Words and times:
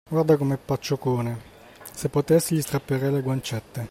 Guarda 0.09 0.35
com'è 0.35 0.57
pacioccone! 0.57 1.39
Se 1.93 2.09
potessi 2.09 2.55
gli 2.55 2.61
strapperei 2.63 3.11
le 3.13 3.21
guancette! 3.21 3.79